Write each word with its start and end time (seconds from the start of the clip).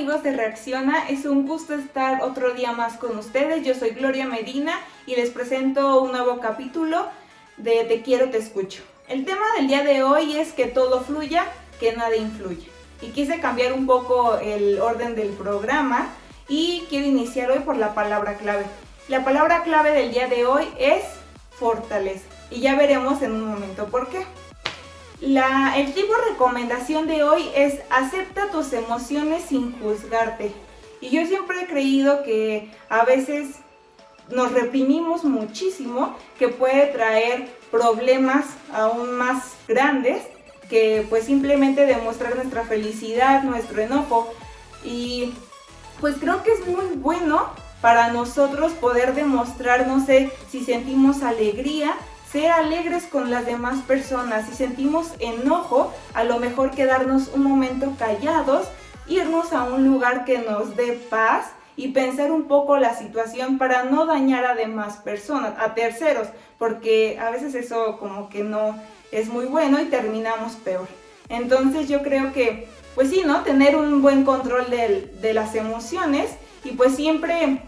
amigos 0.00 0.22
de 0.22 0.32
Reacciona, 0.32 1.08
es 1.08 1.26
un 1.26 1.46
gusto 1.46 1.74
estar 1.74 2.22
otro 2.22 2.54
día 2.54 2.72
más 2.72 2.96
con 2.96 3.18
ustedes. 3.18 3.66
Yo 3.66 3.74
soy 3.74 3.90
Gloria 3.90 4.24
Medina 4.24 4.72
y 5.04 5.14
les 5.14 5.30
presento 5.30 6.00
un 6.00 6.12
nuevo 6.12 6.40
capítulo 6.40 7.06
de 7.56 7.84
Te 7.84 8.00
quiero, 8.00 8.30
te 8.30 8.38
escucho. 8.38 8.82
El 9.08 9.24
tema 9.24 9.44
del 9.56 9.68
día 9.68 9.82
de 9.82 10.02
hoy 10.02 10.38
es 10.38 10.52
que 10.52 10.66
todo 10.66 11.02
fluya, 11.02 11.44
que 11.80 11.92
nada 11.92 12.16
influya. 12.16 12.66
Y 13.02 13.08
quise 13.08 13.40
cambiar 13.40 13.72
un 13.72 13.86
poco 13.86 14.38
el 14.38 14.80
orden 14.80 15.14
del 15.14 15.30
programa 15.30 16.08
y 16.48 16.86
quiero 16.88 17.06
iniciar 17.06 17.50
hoy 17.50 17.58
por 17.58 17.76
la 17.76 17.92
palabra 17.92 18.38
clave. 18.38 18.64
La 19.08 19.24
palabra 19.24 19.64
clave 19.64 19.90
del 19.90 20.12
día 20.12 20.28
de 20.28 20.46
hoy 20.46 20.66
es 20.78 21.02
fortaleza. 21.50 22.24
Y 22.50 22.60
ya 22.60 22.74
veremos 22.76 23.20
en 23.22 23.32
un 23.32 23.44
momento 23.44 23.86
por 23.86 24.08
qué. 24.08 24.24
La, 25.20 25.74
el 25.76 25.92
tipo 25.92 26.14
de 26.14 26.30
recomendación 26.30 27.06
de 27.06 27.22
hoy 27.22 27.50
es 27.54 27.80
acepta 27.90 28.50
tus 28.50 28.72
emociones 28.72 29.44
sin 29.48 29.78
juzgarte. 29.78 30.52
Y 31.00 31.10
yo 31.10 31.26
siempre 31.26 31.62
he 31.62 31.66
creído 31.66 32.22
que 32.22 32.70
a 32.88 33.04
veces 33.04 33.56
nos 34.30 34.52
reprimimos 34.52 35.24
muchísimo, 35.24 36.16
que 36.38 36.48
puede 36.48 36.86
traer 36.86 37.48
problemas 37.70 38.46
aún 38.72 39.12
más 39.12 39.54
grandes 39.68 40.22
que 40.70 41.04
pues 41.10 41.24
simplemente 41.24 41.84
demostrar 41.84 42.36
nuestra 42.36 42.64
felicidad, 42.64 43.42
nuestro 43.42 43.82
enojo. 43.82 44.32
Y 44.84 45.34
pues 46.00 46.16
creo 46.18 46.42
que 46.42 46.52
es 46.52 46.66
muy 46.66 46.86
bueno 46.96 47.50
para 47.82 48.12
nosotros 48.12 48.72
poder 48.72 49.14
demostrar, 49.14 49.86
no 49.86 50.04
sé, 50.04 50.30
si 50.50 50.64
sentimos 50.64 51.22
alegría, 51.22 51.94
ser 52.30 52.50
alegres 52.50 53.04
con 53.04 53.30
las 53.30 53.46
demás 53.46 53.80
personas. 53.82 54.46
Si 54.46 54.54
sentimos 54.54 55.12
enojo, 55.18 55.92
a 56.14 56.24
lo 56.24 56.38
mejor 56.38 56.70
quedarnos 56.70 57.28
un 57.34 57.42
momento 57.42 57.94
callados, 57.98 58.68
irnos 59.08 59.52
a 59.52 59.64
un 59.64 59.86
lugar 59.86 60.24
que 60.24 60.38
nos 60.38 60.76
dé 60.76 60.92
paz 60.92 61.46
y 61.76 61.88
pensar 61.88 62.30
un 62.30 62.44
poco 62.44 62.78
la 62.78 62.94
situación 62.94 63.58
para 63.58 63.84
no 63.84 64.06
dañar 64.06 64.44
a 64.44 64.54
demás 64.54 64.98
personas, 64.98 65.54
a 65.58 65.74
terceros, 65.74 66.28
porque 66.58 67.18
a 67.18 67.30
veces 67.30 67.54
eso 67.54 67.98
como 67.98 68.28
que 68.28 68.44
no 68.44 68.78
es 69.10 69.28
muy 69.28 69.46
bueno 69.46 69.80
y 69.80 69.86
terminamos 69.86 70.52
peor. 70.56 70.86
Entonces 71.28 71.88
yo 71.88 72.02
creo 72.02 72.32
que, 72.32 72.68
pues 72.94 73.10
sí, 73.10 73.22
¿no? 73.24 73.42
Tener 73.42 73.76
un 73.76 74.02
buen 74.02 74.24
control 74.24 74.68
de, 74.70 75.12
de 75.20 75.34
las 75.34 75.54
emociones 75.54 76.30
y 76.64 76.72
pues 76.72 76.94
siempre 76.94 77.62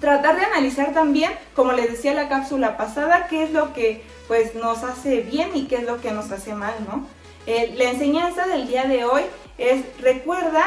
tratar 0.00 0.36
de 0.36 0.44
analizar 0.44 0.92
también, 0.92 1.32
como 1.54 1.72
les 1.72 1.90
decía 1.90 2.14
la 2.14 2.28
cápsula 2.28 2.76
pasada, 2.76 3.26
qué 3.28 3.42
es 3.42 3.52
lo 3.52 3.72
que 3.72 4.02
pues 4.26 4.54
nos 4.54 4.82
hace 4.84 5.20
bien 5.20 5.50
y 5.54 5.66
qué 5.66 5.76
es 5.76 5.84
lo 5.84 6.00
que 6.00 6.12
nos 6.12 6.30
hace 6.30 6.54
mal, 6.54 6.74
¿no? 6.86 7.06
Eh, 7.46 7.74
la 7.76 7.90
enseñanza 7.90 8.46
del 8.46 8.66
día 8.68 8.84
de 8.84 9.04
hoy 9.04 9.22
es 9.56 9.82
recuerda 10.00 10.64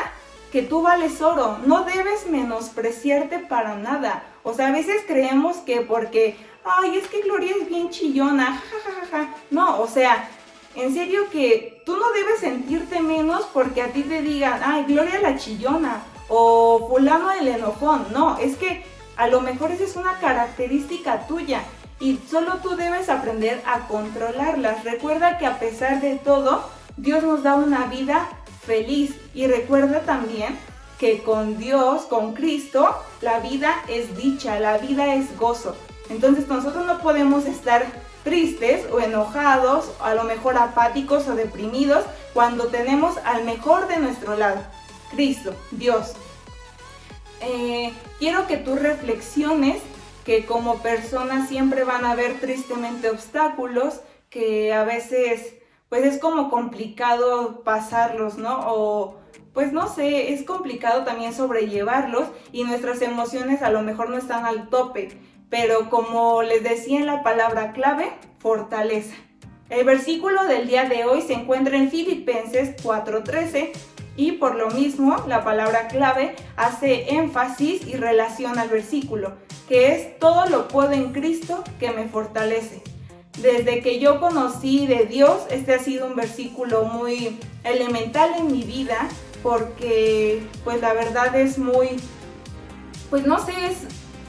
que 0.52 0.64
tú 0.64 0.82
vales 0.82 1.22
oro, 1.22 1.60
no 1.66 1.84
debes 1.86 2.28
menospreciarte 2.28 3.40
para 3.40 3.76
nada. 3.76 4.24
O 4.44 4.54
sea, 4.54 4.68
a 4.68 4.72
veces 4.72 5.04
creemos 5.08 5.58
que 5.58 5.82
porque, 5.82 6.36
ay, 6.66 6.98
es 6.98 7.08
que 7.08 7.22
Gloria 7.22 7.54
es 7.62 7.70
bien 7.70 7.90
chillona, 7.90 8.62
jajajaja. 8.70 9.36
No, 9.52 9.80
o 9.80 9.88
sea, 9.88 10.28
en 10.76 10.94
serio 10.94 11.30
que 11.32 11.82
tú 11.86 11.96
no 11.96 12.12
debes 12.12 12.40
sentirte 12.40 13.00
menos 13.02 13.48
porque 13.54 13.82
a 13.82 13.94
ti 13.94 14.04
te 14.04 14.22
digan, 14.22 14.60
ay, 14.64 14.86
Gloria 14.88 15.22
la 15.22 15.38
chillona 15.38 16.04
o 16.28 16.88
fulano 16.90 17.32
el 17.32 17.48
enojón. 17.48 18.08
No, 18.12 18.38
es 18.38 18.58
que 18.58 18.84
a 19.22 19.28
lo 19.28 19.40
mejor 19.40 19.70
esa 19.70 19.84
es 19.84 19.96
una 19.98 20.18
característica 20.18 21.28
tuya 21.28 21.62
y 22.00 22.18
solo 22.28 22.56
tú 22.64 22.76
debes 22.76 23.08
aprender 23.08 23.62
a 23.68 23.88
controlarlas. 23.88 24.84
Recuerda 24.84 25.38
que 25.38 25.46
a 25.46 25.60
pesar 25.60 26.02
de 26.02 26.16
todo, 26.16 26.68
Dios 26.98 27.22
nos 27.24 27.44
da 27.44 27.54
una 27.54 27.86
vida 27.86 28.28
feliz 28.66 29.14
y 29.36 29.46
recuerda 29.46 30.00
también 30.02 30.58
que 30.98 31.22
con 31.22 31.60
Dios, 31.60 32.02
con 32.08 32.34
Cristo, 32.34 32.96
la 33.22 33.40
vida 33.42 33.84
es 33.88 34.18
dicha, 34.18 34.60
la 34.60 34.80
vida 34.80 35.14
es 35.14 35.38
gozo. 35.38 35.76
Entonces 36.10 36.48
nosotros 36.48 36.88
no 36.88 36.98
podemos 36.98 37.46
estar 37.46 37.86
tristes 38.24 38.88
o 38.92 39.02
enojados, 39.02 39.92
a 40.02 40.16
lo 40.16 40.24
mejor 40.24 40.58
apáticos 40.58 41.28
o 41.28 41.36
deprimidos, 41.36 42.06
cuando 42.34 42.70
tenemos 42.70 43.18
al 43.24 43.44
mejor 43.44 43.88
de 43.88 43.98
nuestro 43.98 44.36
lado, 44.36 44.62
Cristo, 45.12 45.54
Dios. 45.70 46.16
Eh, 47.42 47.94
quiero 48.20 48.48
que 48.48 48.58
tú 48.58 48.76
reflexiones 48.76 49.82
que 50.26 50.46
como 50.46 50.80
personas 50.80 51.50
siempre 51.50 51.84
van 51.84 52.06
a 52.06 52.12
haber 52.12 52.40
tristemente 52.40 53.10
obstáculos, 53.10 54.02
que 54.30 54.74
a 54.74 54.84
veces 54.84 55.56
pues 55.90 56.06
es 56.06 56.20
como 56.20 56.50
complicado 56.50 57.64
pasarlos, 57.64 58.38
¿no? 58.38 58.60
O 58.72 59.18
pues 59.54 59.74
no 59.74 59.94
sé, 59.94 60.34
es 60.34 60.44
complicado 60.44 61.04
también 61.04 61.34
sobrellevarlos 61.34 62.30
y 62.54 62.64
nuestras 62.64 63.02
emociones 63.02 63.62
a 63.62 63.70
lo 63.70 63.82
mejor 63.82 64.10
no 64.10 64.18
están 64.18 64.46
al 64.46 64.70
tope, 64.70 65.10
pero 65.50 65.90
como 65.90 66.44
les 66.44 66.64
decía 66.64 67.00
en 67.00 67.06
la 67.06 67.24
palabra 67.24 67.74
clave, 67.74 68.14
fortaleza. 68.40 69.16
El 69.70 69.86
versículo 69.86 70.46
del 70.46 70.68
día 70.68 70.86
de 70.86 71.06
hoy 71.06 71.22
se 71.22 71.34
encuentra 71.34 71.78
en 71.78 71.90
Filipenses 71.90 72.76
4:13 72.84 73.72
y 74.16 74.34
por 74.34 74.56
lo 74.56 74.70
mismo 74.70 75.24
la 75.28 75.44
palabra 75.44 75.88
clave 75.88 76.36
hace 76.56 77.16
énfasis 77.16 77.88
y 77.88 77.94
relaciona 77.94 78.64
al 78.64 78.70
versículo, 78.70 79.34
que 79.68 79.96
es 79.96 80.20
todo 80.20 80.46
lo 80.48 80.68
puedo 80.68 80.92
en 80.92 81.14
Cristo 81.14 81.64
que 81.80 81.92
me 81.92 82.08
fortalece. 82.08 82.82
Desde 83.42 83.82
que 83.82 84.00
yo 84.00 84.20
conocí 84.20 84.86
de 84.88 85.06
Dios, 85.06 85.44
este 85.50 85.74
ha 85.74 85.80
sido 85.80 86.08
un 86.08 86.16
versículo 86.16 86.84
muy 86.84 87.40
elemental 87.64 88.32
en 88.38 88.52
mi 88.52 88.64
vida 88.64 89.08
porque 89.42 90.44
pues 90.64 90.82
la 90.82 90.94
verdad 90.94 91.36
es 91.36 91.58
muy, 91.58 91.90
pues 93.10 93.26
no 93.26 93.44
sé, 93.44 93.54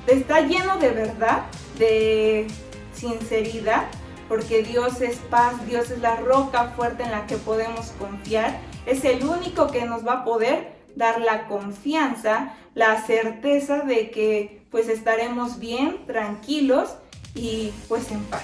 está 0.06 0.40
lleno 0.40 0.78
de 0.78 0.90
verdad, 0.90 1.42
de 1.78 2.46
sinceridad, 2.94 3.86
porque 4.28 4.62
Dios 4.62 5.00
es 5.00 5.16
paz, 5.16 5.54
Dios 5.66 5.90
es 5.90 5.98
la 5.98 6.16
roca 6.16 6.72
fuerte 6.76 7.02
en 7.02 7.10
la 7.10 7.26
que 7.26 7.36
podemos 7.36 7.92
confiar 7.98 8.60
es 8.86 9.04
el 9.04 9.24
único 9.24 9.68
que 9.68 9.84
nos 9.84 10.06
va 10.06 10.12
a 10.14 10.24
poder 10.24 10.72
dar 10.96 11.20
la 11.20 11.46
confianza, 11.46 12.54
la 12.74 13.00
certeza 13.02 13.78
de 13.78 14.10
que 14.10 14.62
pues 14.70 14.88
estaremos 14.88 15.58
bien, 15.58 16.06
tranquilos 16.06 16.94
y 17.34 17.72
pues 17.88 18.10
en 18.10 18.22
paz. 18.24 18.42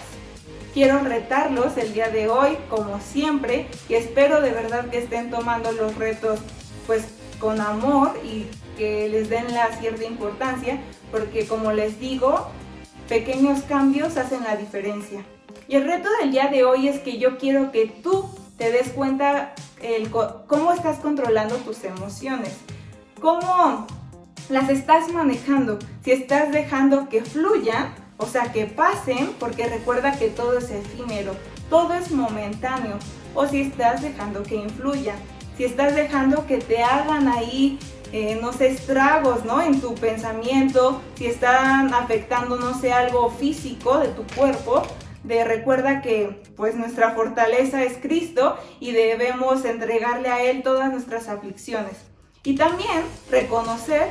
Quiero 0.74 1.00
retarlos 1.00 1.76
el 1.76 1.92
día 1.94 2.10
de 2.10 2.28
hoy, 2.28 2.56
como 2.68 3.00
siempre, 3.00 3.66
y 3.88 3.94
espero 3.94 4.40
de 4.40 4.52
verdad 4.52 4.88
que 4.90 4.98
estén 4.98 5.30
tomando 5.30 5.72
los 5.72 5.96
retos 5.96 6.40
pues 6.86 7.06
con 7.40 7.60
amor 7.60 8.18
y 8.24 8.46
que 8.76 9.08
les 9.08 9.28
den 9.28 9.52
la 9.52 9.68
cierta 9.78 10.04
importancia, 10.04 10.78
porque 11.10 11.46
como 11.46 11.72
les 11.72 11.98
digo, 11.98 12.48
pequeños 13.08 13.62
cambios 13.62 14.16
hacen 14.16 14.44
la 14.44 14.56
diferencia. 14.56 15.24
Y 15.66 15.76
el 15.76 15.84
reto 15.84 16.08
del 16.20 16.30
día 16.30 16.48
de 16.48 16.64
hoy 16.64 16.88
es 16.88 17.00
que 17.00 17.18
yo 17.18 17.38
quiero 17.38 17.72
que 17.72 17.86
tú 17.86 18.28
te 18.58 18.70
des 18.72 18.88
cuenta 18.90 19.54
el, 19.80 20.10
cómo 20.10 20.72
estás 20.72 20.98
controlando 20.98 21.54
tus 21.56 21.84
emociones, 21.84 22.56
cómo 23.20 23.86
las 24.48 24.68
estás 24.68 25.12
manejando, 25.12 25.78
si 26.04 26.10
estás 26.10 26.50
dejando 26.50 27.08
que 27.08 27.24
fluyan, 27.24 27.94
o 28.16 28.26
sea, 28.26 28.52
que 28.52 28.66
pasen, 28.66 29.30
porque 29.38 29.68
recuerda 29.68 30.18
que 30.18 30.28
todo 30.28 30.58
es 30.58 30.70
efímero, 30.70 31.34
todo 31.70 31.94
es 31.94 32.10
momentáneo, 32.10 32.98
o 33.34 33.46
si 33.46 33.60
estás 33.60 34.02
dejando 34.02 34.42
que 34.42 34.56
influyan, 34.56 35.16
si 35.56 35.64
estás 35.64 35.94
dejando 35.94 36.46
que 36.46 36.58
te 36.58 36.82
hagan 36.82 37.28
ahí, 37.28 37.78
eh, 38.10 38.38
no 38.40 38.52
sé, 38.52 38.68
estragos, 38.68 39.44
¿no? 39.44 39.60
En 39.60 39.80
tu 39.80 39.94
pensamiento, 39.94 41.00
si 41.14 41.26
están 41.26 41.92
afectando, 41.94 42.56
no 42.56 42.74
sé, 42.74 42.92
algo 42.92 43.30
físico 43.30 43.98
de 43.98 44.08
tu 44.08 44.24
cuerpo, 44.34 44.82
de 45.24 45.44
recuerda 45.44 46.00
que 46.00 46.42
pues 46.56 46.74
nuestra 46.74 47.12
fortaleza 47.12 47.82
es 47.82 47.98
Cristo 47.98 48.56
y 48.80 48.92
debemos 48.92 49.64
entregarle 49.64 50.28
a 50.28 50.42
Él 50.42 50.62
todas 50.62 50.92
nuestras 50.92 51.28
aflicciones. 51.28 51.96
Y 52.44 52.54
también 52.54 53.02
reconocer 53.30 54.08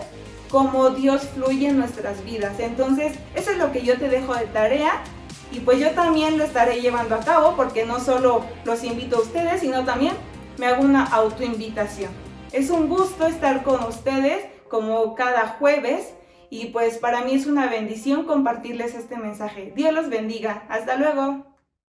cómo 0.49 0.89
Dios 0.91 1.27
fluye 1.33 1.69
en 1.69 1.77
nuestras 1.77 2.23
vidas. 2.23 2.59
Entonces, 2.59 3.17
eso 3.35 3.51
es 3.51 3.57
lo 3.57 3.71
que 3.71 3.83
yo 3.83 3.97
te 3.97 4.09
dejo 4.09 4.35
de 4.35 4.45
tarea 4.47 5.03
y 5.51 5.59
pues 5.59 5.79
yo 5.79 5.91
también 5.91 6.37
lo 6.37 6.43
estaré 6.43 6.81
llevando 6.81 7.15
a 7.15 7.19
cabo 7.19 7.55
porque 7.55 7.85
no 7.85 7.99
solo 7.99 8.43
los 8.65 8.83
invito 8.83 9.17
a 9.17 9.21
ustedes, 9.21 9.61
sino 9.61 9.85
también 9.85 10.13
me 10.57 10.67
hago 10.67 10.83
una 10.83 11.05
autoinvitación. 11.05 12.11
Es 12.51 12.69
un 12.69 12.89
gusto 12.89 13.27
estar 13.27 13.63
con 13.63 13.83
ustedes 13.83 14.45
como 14.69 15.15
cada 15.15 15.47
jueves 15.59 16.13
y 16.49 16.67
pues 16.67 16.97
para 16.97 17.21
mí 17.21 17.33
es 17.33 17.47
una 17.47 17.67
bendición 17.67 18.25
compartirles 18.25 18.95
este 18.95 19.17
mensaje. 19.17 19.73
Dios 19.75 19.93
los 19.93 20.09
bendiga. 20.09 20.63
Hasta 20.69 20.95
luego. 20.95 21.46